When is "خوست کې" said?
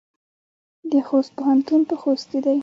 2.01-2.39